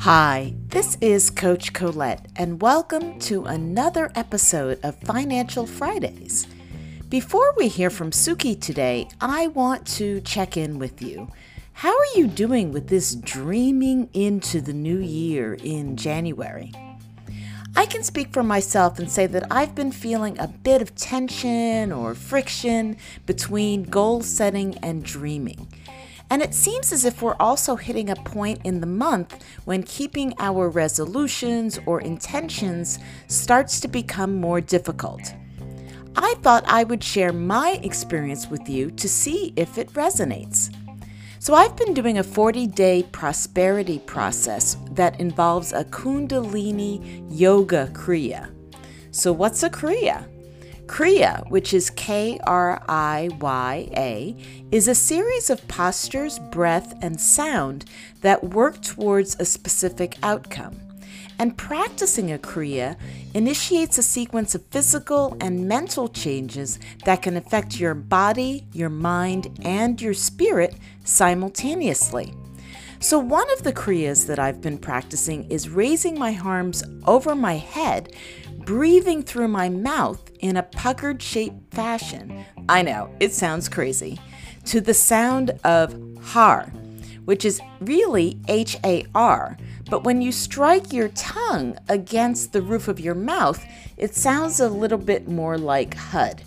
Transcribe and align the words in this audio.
Hi, 0.00 0.54
this 0.68 0.98
is 1.00 1.30
Coach 1.30 1.72
Colette, 1.72 2.26
and 2.36 2.60
welcome 2.60 3.18
to 3.20 3.44
another 3.44 4.12
episode 4.14 4.78
of 4.82 5.00
Financial 5.00 5.66
Fridays. 5.66 6.46
Before 7.08 7.54
we 7.56 7.68
hear 7.68 7.88
from 7.88 8.10
Suki 8.10 8.60
today, 8.60 9.08
I 9.22 9.46
want 9.46 9.86
to 9.98 10.20
check 10.20 10.58
in 10.58 10.78
with 10.78 11.00
you. 11.00 11.28
How 11.72 11.96
are 11.96 12.14
you 12.14 12.26
doing 12.26 12.72
with 12.72 12.88
this 12.88 13.14
dreaming 13.14 14.10
into 14.12 14.60
the 14.60 14.74
new 14.74 14.98
year 14.98 15.54
in 15.54 15.96
January? 15.96 16.72
I 17.74 17.86
can 17.86 18.02
speak 18.02 18.34
for 18.34 18.42
myself 18.42 18.98
and 18.98 19.10
say 19.10 19.26
that 19.28 19.46
I've 19.50 19.74
been 19.74 19.92
feeling 19.92 20.38
a 20.38 20.48
bit 20.48 20.82
of 20.82 20.94
tension 20.94 21.90
or 21.90 22.14
friction 22.14 22.98
between 23.24 23.84
goal 23.84 24.20
setting 24.20 24.76
and 24.82 25.02
dreaming. 25.02 25.68
And 26.30 26.42
it 26.42 26.54
seems 26.54 26.92
as 26.92 27.04
if 27.04 27.22
we're 27.22 27.36
also 27.40 27.74
hitting 27.74 28.08
a 28.08 28.14
point 28.14 28.60
in 28.64 28.80
the 28.80 28.86
month 28.86 29.44
when 29.64 29.82
keeping 29.82 30.32
our 30.38 30.68
resolutions 30.68 31.78
or 31.86 32.00
intentions 32.00 33.00
starts 33.26 33.80
to 33.80 33.88
become 33.88 34.36
more 34.36 34.60
difficult. 34.60 35.34
I 36.16 36.34
thought 36.42 36.64
I 36.66 36.84
would 36.84 37.02
share 37.02 37.32
my 37.32 37.80
experience 37.82 38.48
with 38.48 38.68
you 38.68 38.92
to 38.92 39.08
see 39.08 39.52
if 39.56 39.76
it 39.76 39.92
resonates. 39.92 40.74
So, 41.40 41.54
I've 41.54 41.74
been 41.76 41.94
doing 41.94 42.18
a 42.18 42.22
40 42.22 42.66
day 42.66 43.02
prosperity 43.12 43.98
process 44.00 44.76
that 44.90 45.18
involves 45.18 45.72
a 45.72 45.84
Kundalini 45.84 47.26
Yoga 47.30 47.88
Kriya. 47.94 48.54
So, 49.10 49.32
what's 49.32 49.62
a 49.62 49.70
Kriya? 49.70 50.26
Kriya, 50.90 51.48
which 51.48 51.72
is 51.72 51.88
K 51.88 52.40
R 52.48 52.82
I 52.88 53.30
Y 53.40 53.88
A, 53.96 54.36
is 54.72 54.88
a 54.88 54.94
series 54.94 55.48
of 55.48 55.66
postures, 55.68 56.40
breath, 56.50 56.98
and 57.00 57.20
sound 57.20 57.84
that 58.22 58.42
work 58.42 58.82
towards 58.82 59.36
a 59.38 59.44
specific 59.44 60.18
outcome. 60.24 60.80
And 61.38 61.56
practicing 61.56 62.32
a 62.32 62.38
Kriya 62.38 62.96
initiates 63.34 63.98
a 63.98 64.02
sequence 64.02 64.56
of 64.56 64.66
physical 64.66 65.36
and 65.40 65.68
mental 65.68 66.08
changes 66.08 66.80
that 67.04 67.22
can 67.22 67.36
affect 67.36 67.78
your 67.78 67.94
body, 67.94 68.66
your 68.72 68.90
mind, 68.90 69.60
and 69.62 70.02
your 70.02 70.12
spirit 70.12 70.74
simultaneously. 71.04 72.34
So, 73.02 73.18
one 73.18 73.50
of 73.52 73.62
the 73.62 73.72
Kriyas 73.72 74.26
that 74.26 74.38
I've 74.38 74.60
been 74.60 74.76
practicing 74.76 75.50
is 75.50 75.70
raising 75.70 76.18
my 76.18 76.38
arms 76.44 76.84
over 77.06 77.34
my 77.34 77.54
head, 77.54 78.14
breathing 78.70 79.20
through 79.20 79.48
my 79.48 79.68
mouth 79.68 80.30
in 80.38 80.56
a 80.56 80.62
puckered 80.62 81.20
shaped 81.20 81.74
fashion. 81.74 82.44
I 82.68 82.82
know, 82.82 83.12
it 83.18 83.32
sounds 83.32 83.68
crazy. 83.68 84.20
To 84.66 84.80
the 84.80 84.94
sound 84.94 85.50
of 85.64 85.92
har, 86.22 86.66
which 87.24 87.44
is 87.44 87.60
really 87.80 88.38
H 88.46 88.76
A 88.84 89.04
R 89.12 89.56
but 89.90 90.04
when 90.04 90.22
you 90.22 90.30
strike 90.30 90.92
your 90.92 91.08
tongue 91.08 91.76
against 91.88 92.52
the 92.52 92.62
roof 92.62 92.86
of 92.86 93.00
your 93.00 93.16
mouth, 93.16 93.60
it 93.96 94.14
sounds 94.14 94.60
a 94.60 94.68
little 94.68 94.98
bit 94.98 95.26
more 95.26 95.58
like 95.58 95.94
HUD. 95.94 96.42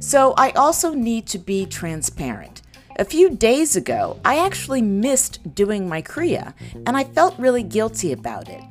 So 0.00 0.32
I 0.38 0.52
also 0.52 0.94
need 0.94 1.26
to 1.26 1.38
be 1.38 1.66
transparent. 1.66 2.62
A 2.98 3.04
few 3.04 3.28
days 3.28 3.76
ago, 3.76 4.18
I 4.24 4.38
actually 4.38 4.80
missed 4.80 5.54
doing 5.54 5.90
my 5.90 6.00
Kriya, 6.00 6.54
and 6.86 6.96
I 6.96 7.04
felt 7.04 7.38
really 7.38 7.62
guilty 7.62 8.12
about 8.12 8.48
it. 8.48 8.62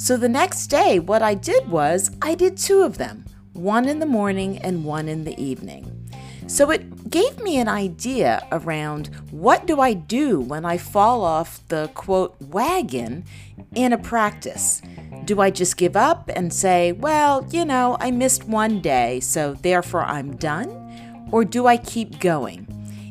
So 0.00 0.16
the 0.16 0.30
next 0.30 0.68
day, 0.68 0.98
what 0.98 1.20
I 1.20 1.34
did 1.34 1.68
was 1.68 2.10
I 2.22 2.34
did 2.34 2.56
two 2.56 2.80
of 2.80 2.96
them, 2.96 3.26
one 3.52 3.86
in 3.86 3.98
the 3.98 4.06
morning 4.06 4.56
and 4.56 4.82
one 4.82 5.10
in 5.10 5.24
the 5.24 5.38
evening. 5.38 6.08
So 6.46 6.70
it 6.70 7.10
gave 7.10 7.38
me 7.42 7.58
an 7.58 7.68
idea 7.68 8.48
around 8.50 9.10
what 9.30 9.66
do 9.66 9.78
I 9.78 9.92
do 9.92 10.40
when 10.40 10.64
I 10.64 10.78
fall 10.78 11.22
off 11.22 11.60
the 11.68 11.90
quote 11.92 12.34
wagon 12.40 13.26
in 13.74 13.92
a 13.92 13.98
practice? 13.98 14.80
Do 15.26 15.42
I 15.42 15.50
just 15.50 15.76
give 15.76 15.96
up 15.96 16.30
and 16.34 16.50
say, 16.50 16.92
well, 16.92 17.46
you 17.50 17.66
know, 17.66 17.98
I 18.00 18.10
missed 18.10 18.44
one 18.44 18.80
day, 18.80 19.20
so 19.20 19.52
therefore 19.52 20.04
I'm 20.04 20.34
done? 20.36 21.28
Or 21.30 21.44
do 21.44 21.66
I 21.66 21.76
keep 21.76 22.20
going? 22.20 22.66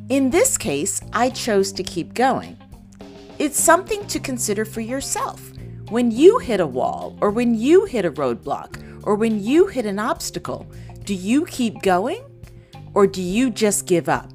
In 0.09 0.31
this 0.31 0.57
case, 0.57 1.01
I 1.13 1.29
chose 1.29 1.71
to 1.73 1.83
keep 1.83 2.15
going. 2.15 2.57
It's 3.37 3.61
something 3.61 4.07
to 4.07 4.19
consider 4.19 4.65
for 4.65 4.81
yourself. 4.81 5.49
When 5.89 6.11
you 6.11 6.37
hit 6.37 6.59
a 6.59 6.67
wall, 6.67 7.17
or 7.19 7.31
when 7.31 7.55
you 7.55 7.85
hit 7.85 8.05
a 8.05 8.11
roadblock, 8.11 9.07
or 9.07 9.15
when 9.15 9.43
you 9.43 9.65
hit 9.65 9.87
an 9.87 9.97
obstacle, 9.97 10.67
do 11.03 11.15
you 11.15 11.47
keep 11.47 11.81
going? 11.81 12.21
Or 12.93 13.07
do 13.07 13.23
you 13.23 13.49
just 13.49 13.87
give 13.87 14.07
up? 14.07 14.29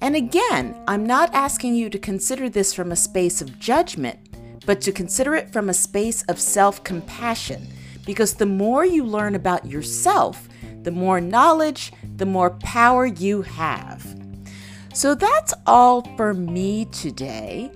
And 0.00 0.14
again, 0.14 0.78
I'm 0.86 1.06
not 1.06 1.32
asking 1.32 1.76
you 1.76 1.88
to 1.88 1.98
consider 1.98 2.50
this 2.50 2.74
from 2.74 2.92
a 2.92 2.96
space 2.96 3.40
of 3.40 3.58
judgment, 3.58 4.18
but 4.66 4.82
to 4.82 4.92
consider 4.92 5.34
it 5.34 5.50
from 5.50 5.70
a 5.70 5.74
space 5.74 6.24
of 6.24 6.38
self 6.38 6.84
compassion. 6.84 7.68
Because 8.04 8.34
the 8.34 8.44
more 8.44 8.84
you 8.84 9.02
learn 9.02 9.34
about 9.34 9.64
yourself, 9.64 10.46
the 10.82 10.90
more 10.90 11.22
knowledge, 11.22 11.90
the 12.16 12.26
more 12.26 12.50
power 12.50 13.06
you 13.06 13.40
have. 13.40 14.21
So 14.94 15.14
that's 15.14 15.54
all 15.66 16.02
for 16.16 16.34
me 16.34 16.84
today 16.86 17.70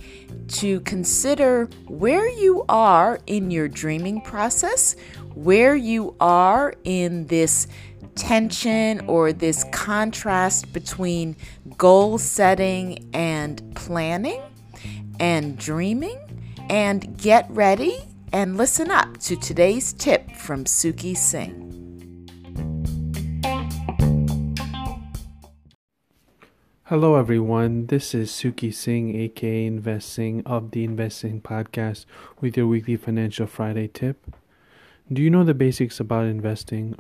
to 0.49 0.81
consider 0.81 1.65
where 1.87 2.28
you 2.28 2.65
are 2.69 3.21
in 3.27 3.50
your 3.50 3.69
dreaming 3.69 4.21
process, 4.21 4.97
where 5.34 5.75
you 5.75 6.15
are 6.21 6.75
in 6.84 7.27
this 7.27 7.69
tension 8.15 9.00
or 9.06 9.32
this 9.32 9.65
contrast 9.72 10.72
between 10.72 11.37
goal 11.77 12.19
setting 12.19 13.09
and 13.15 13.75
planning 13.75 14.43
and 15.19 15.59
dreaming. 15.59 16.21
And 16.69 17.16
get 17.16 17.47
ready 17.48 17.97
and 18.33 18.56
listen 18.56 18.91
up 18.91 19.19
to 19.19 19.37
today's 19.37 19.93
tip 19.93 20.33
from 20.33 20.65
Suki 20.65 21.16
Singh. 21.16 21.76
Hello, 26.89 27.17
everyone. 27.17 27.87
This 27.87 28.15
is 28.15 28.31
Suki 28.31 28.73
Singh, 28.73 29.17
aka 29.17 29.67
Investing 29.67 30.47
of 30.47 30.71
the 30.71 30.85
Investing 30.85 31.41
Podcast, 31.41 32.05
with 32.41 32.57
your 32.57 32.69
weekly 32.69 32.95
Financial 32.95 33.49
Friday 33.49 33.89
tip. 33.89 34.33
Do 35.13 35.21
you 35.21 35.29
know 35.29 35.43
the 35.43 35.53
basics 35.53 35.99
about 35.99 36.27
investing? 36.27 36.97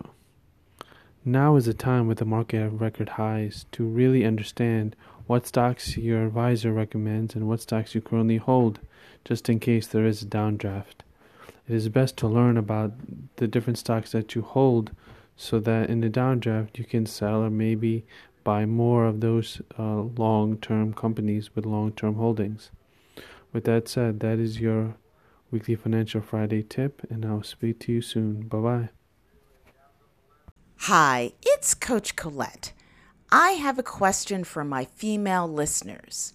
Now 1.24 1.54
is 1.54 1.66
the 1.66 1.72
time 1.72 2.08
with 2.08 2.18
the 2.18 2.24
market 2.24 2.62
at 2.62 2.80
record 2.80 3.10
highs 3.10 3.66
to 3.70 3.84
really 3.84 4.24
understand 4.24 4.96
what 5.28 5.46
stocks 5.46 5.96
your 5.96 6.26
advisor 6.26 6.72
recommends 6.72 7.36
and 7.36 7.46
what 7.46 7.60
stocks 7.60 7.94
you 7.94 8.00
currently 8.00 8.38
hold, 8.38 8.80
just 9.24 9.48
in 9.48 9.60
case 9.60 9.86
there 9.86 10.04
is 10.04 10.20
a 10.20 10.26
downdraft. 10.26 11.04
It 11.68 11.76
is 11.76 11.88
best 11.90 12.16
to 12.16 12.26
learn 12.26 12.56
about 12.56 12.90
the 13.36 13.46
different 13.46 13.78
stocks 13.78 14.10
that 14.10 14.34
you 14.34 14.42
hold 14.42 14.90
so 15.36 15.60
that 15.60 15.88
in 15.88 16.00
the 16.00 16.10
downdraft 16.10 16.76
you 16.76 16.84
can 16.84 17.06
sell 17.06 17.44
or 17.44 17.50
maybe 17.50 18.04
buy 18.46 18.64
more 18.64 19.06
of 19.06 19.20
those 19.20 19.60
uh, 19.76 20.02
long 20.16 20.56
term 20.58 20.94
companies 20.94 21.54
with 21.56 21.66
long 21.66 21.90
term 21.90 22.14
holdings. 22.14 22.70
With 23.52 23.64
that 23.64 23.88
said, 23.88 24.20
that 24.20 24.38
is 24.38 24.60
your 24.60 24.94
weekly 25.50 25.74
Financial 25.74 26.20
Friday 26.20 26.62
tip, 26.62 27.02
and 27.10 27.26
I'll 27.26 27.42
speak 27.42 27.80
to 27.80 27.92
you 27.92 28.00
soon. 28.00 28.42
Bye 28.46 28.58
bye. 28.58 28.88
Hi, 30.90 31.32
it's 31.42 31.74
Coach 31.74 32.14
Colette. 32.14 32.72
I 33.32 33.50
have 33.52 33.80
a 33.80 33.82
question 33.82 34.44
for 34.44 34.62
my 34.62 34.84
female 34.84 35.48
listeners. 35.48 36.32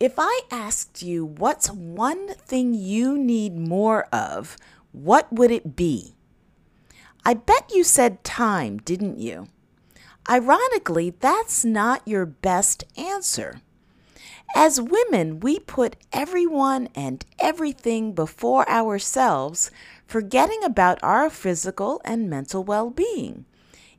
If 0.00 0.14
I 0.18 0.40
asked 0.50 1.02
you 1.02 1.24
what's 1.24 1.70
one 1.70 2.34
thing 2.34 2.74
you 2.74 3.16
need 3.16 3.56
more 3.56 4.06
of, 4.12 4.56
what 4.90 5.32
would 5.32 5.52
it 5.52 5.76
be? 5.76 6.16
I 7.24 7.34
bet 7.34 7.70
you 7.72 7.84
said 7.84 8.24
time, 8.24 8.78
didn't 8.78 9.18
you? 9.18 9.46
Ironically, 10.28 11.10
that's 11.20 11.66
not 11.66 12.06
your 12.06 12.24
best 12.24 12.84
answer. 12.96 13.60
As 14.56 14.80
women, 14.80 15.40
we 15.40 15.58
put 15.58 15.96
everyone 16.12 16.88
and 16.94 17.26
everything 17.38 18.12
before 18.14 18.68
ourselves, 18.68 19.70
forgetting 20.06 20.64
about 20.64 20.98
our 21.02 21.28
physical 21.28 22.00
and 22.06 22.30
mental 22.30 22.64
well 22.64 22.88
being. 22.88 23.44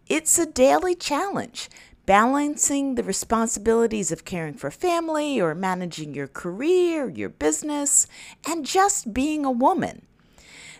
It's 0.08 0.40
a 0.40 0.48
daily 0.48 0.96
challenge, 0.96 1.70
balancing 2.08 2.96
the 2.96 3.04
responsibilities 3.04 4.12
of 4.12 4.26
caring 4.26 4.56
for 4.56 4.72
family 4.72 5.40
or 5.40 5.54
managing 5.54 6.16
your 6.16 6.28
career, 6.28 7.08
your 7.08 7.30
business, 7.30 8.08
and 8.48 8.66
just 8.66 9.14
being 9.14 9.46
a 9.46 9.52
woman. 9.52 10.08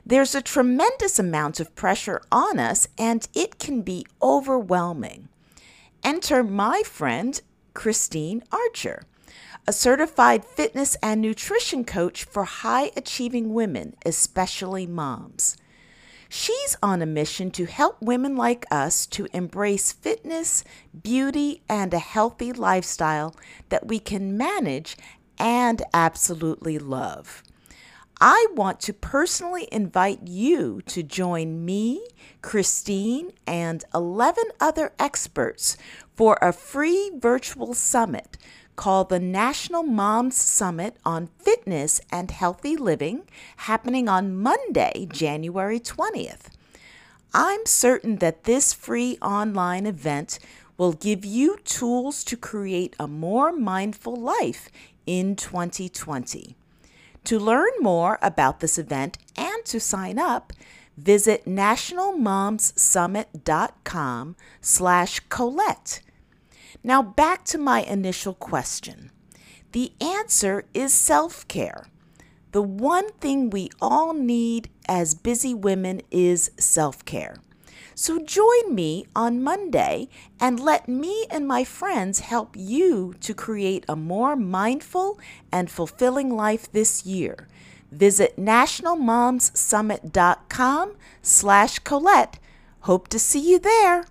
There's 0.04 0.34
a 0.34 0.42
tremendous 0.42 1.20
amount 1.20 1.60
of 1.60 1.76
pressure 1.76 2.22
on 2.32 2.60
us, 2.60 2.88
and 2.98 3.28
it 3.36 3.60
can 3.60 3.82
be 3.82 4.06
overwhelming. 4.22 5.30
Enter 6.06 6.44
my 6.44 6.84
friend, 6.86 7.42
Christine 7.74 8.44
Archer, 8.52 9.02
a 9.66 9.74
certified 9.74 10.46
fitness 10.46 10.96
and 11.02 11.20
nutrition 11.20 11.84
coach 11.84 12.24
for 12.24 12.44
high 12.44 12.92
achieving 12.96 13.56
women, 13.56 13.96
especially 14.06 14.86
moms. 14.86 15.58
She's 16.30 16.78
on 16.84 17.02
a 17.02 17.08
mission 17.08 17.50
to 17.52 17.66
help 17.66 18.00
women 18.04 18.36
like 18.36 18.68
us 18.70 19.08
to 19.08 19.28
embrace 19.34 19.94
fitness, 19.94 20.64
beauty, 21.02 21.64
and 21.68 21.92
a 21.92 21.98
healthy 21.98 22.54
lifestyle 22.54 23.36
that 23.70 23.88
we 23.88 23.98
can 23.98 24.38
manage 24.38 24.96
and 25.40 25.82
absolutely 25.92 26.78
love. 26.78 27.42
I 28.22 28.48
want 28.56 28.80
to 28.82 28.94
personally 28.94 29.68
invite 29.74 30.22
you 30.26 30.82
to 30.86 31.04
join 31.04 31.66
me, 31.66 32.08
Christine, 32.42 33.32
and 33.46 33.84
11 33.94 34.46
other 34.62 34.94
experts 34.98 35.76
for 36.16 36.38
a 36.42 36.54
free 36.54 37.12
virtual 37.18 37.74
summit 37.74 38.38
called 38.78 39.10
the 39.10 39.20
National 39.20 39.84
Moms 39.84 40.38
Summit 40.38 40.96
on 41.04 41.28
Fitness 41.40 42.00
and 42.10 42.32
Healthy 42.32 42.78
Living, 42.78 43.24
happening 43.58 44.08
on 44.08 44.38
Monday, 44.38 45.08
January 45.12 45.80
20th. 45.80 46.48
I'm 47.34 47.66
certain 47.66 48.18
that 48.18 48.46
this 48.46 48.72
free 48.74 49.18
online 49.22 49.86
event 49.86 50.40
will 50.78 50.94
give 50.94 51.26
you 51.26 51.58
tools 51.66 52.24
to 52.26 52.38
create 52.38 52.96
a 52.98 53.10
more 53.10 53.52
mindful 53.52 54.16
life 54.16 54.70
in 55.06 55.36
2020. 55.36 56.56
To 57.26 57.38
learn 57.40 57.72
more 57.80 58.18
about 58.22 58.60
this 58.60 58.78
event 58.78 59.18
and 59.36 59.66
to 59.66 59.80
sign 59.80 60.20
up, 60.20 60.54
visit 60.96 61.46
nationalmomssummit.com 61.46 64.36
slash 64.62 65.20
Colette. 65.30 66.02
Now 66.84 67.02
back 67.02 67.44
to 67.46 67.58
my 67.58 67.82
initial 67.82 68.36
question. 68.36 69.10
The 69.72 69.94
answer 70.00 70.66
is 70.76 70.94
self-care. 70.94 71.88
The 72.52 72.62
one 72.62 73.12
thing 73.14 73.50
we 73.50 73.72
all 73.82 74.14
need 74.14 74.70
as 74.88 75.16
busy 75.16 75.56
women 75.56 76.04
is 76.12 76.52
self-care. 76.58 77.38
So 77.94 78.20
join 78.20 78.74
me 78.74 79.06
on 79.16 79.44
Monday 79.44 80.10
and 80.40 80.60
let 80.60 80.88
me 80.88 81.28
and 81.30 81.48
my 81.48 81.64
friends 81.64 82.20
help 82.20 82.56
you 82.56 83.14
to 83.22 83.34
create 83.34 83.86
a 83.88 83.96
more 83.96 84.36
mindful 84.36 85.20
and 85.52 85.70
fulfilling 85.70 86.36
life 86.36 86.72
this 86.72 87.06
year. 87.06 87.48
Visit 87.92 88.38
nationalmomssummit.com 88.38 90.96
slash 91.22 91.80
Colette. 91.80 92.40
Hope 92.82 93.08
to 93.08 93.18
see 93.20 93.52
you 93.52 93.60
there. 93.60 94.06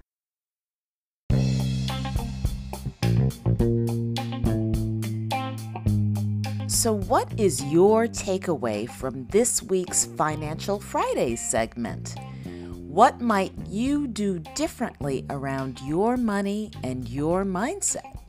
So, 6.84 6.92
what 6.92 7.40
is 7.40 7.64
your 7.64 8.06
takeaway 8.06 8.86
from 8.86 9.26
this 9.28 9.62
week's 9.62 10.04
Financial 10.04 10.78
Fridays 10.78 11.40
segment? 11.40 12.14
What 12.94 13.20
might 13.20 13.52
you 13.66 14.06
do 14.06 14.38
differently 14.38 15.26
around 15.28 15.80
your 15.80 16.16
money 16.16 16.70
and 16.84 17.08
your 17.08 17.44
mindset? 17.44 18.20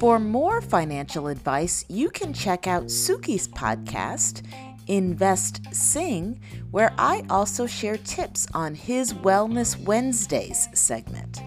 For 0.00 0.18
more 0.18 0.60
financial 0.60 1.28
advice, 1.28 1.84
you 1.88 2.10
can 2.10 2.32
check 2.32 2.66
out 2.66 2.86
Suki's 2.86 3.46
podcast, 3.46 4.44
Invest 4.88 5.72
Sing, 5.72 6.40
where 6.72 6.92
I 6.98 7.22
also 7.30 7.68
share 7.68 7.96
tips 7.96 8.48
on 8.52 8.74
his 8.74 9.12
Wellness 9.12 9.80
Wednesdays 9.80 10.68
segment. 10.74 11.40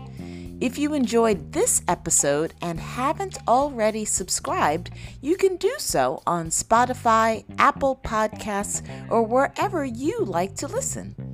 If 0.62 0.78
you 0.78 0.94
enjoyed 0.94 1.52
this 1.52 1.82
episode 1.90 2.54
and 2.62 2.80
haven't 2.80 3.38
already 3.50 4.06
subscribed, 4.06 4.92
you 5.20 5.36
can 5.36 5.58
do 5.58 5.76
so 5.78 6.24
on 6.26 6.52
Spotify, 6.52 7.44
Apple 7.58 8.00
Podcasts, 8.02 8.82
or 9.10 9.24
wherever 9.24 9.84
you 9.84 10.20
like 10.24 10.56
to 10.56 10.68
listen. 10.68 11.29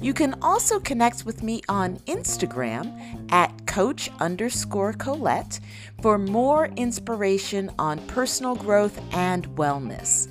You 0.00 0.14
can 0.14 0.34
also 0.42 0.78
connect 0.78 1.26
with 1.26 1.42
me 1.42 1.62
on 1.68 1.96
Instagram 2.06 3.30
at 3.32 3.66
coach 3.66 4.10
underscore 4.20 4.92
Colette 4.92 5.58
for 6.00 6.18
more 6.18 6.66
inspiration 6.76 7.70
on 7.78 7.98
personal 8.06 8.54
growth 8.54 9.00
and 9.12 9.48
wellness. 9.56 10.28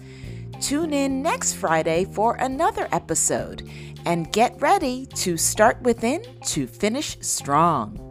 Tune 0.62 0.94
in 0.94 1.22
next 1.22 1.54
Friday 1.54 2.06
for 2.06 2.36
another 2.36 2.88
episode 2.92 3.70
and 4.06 4.32
get 4.32 4.60
ready 4.62 5.06
to 5.08 5.38
start 5.38 5.82
within 5.82 6.24
to 6.46 6.66
finish 6.66 7.18
strong. 7.22 8.04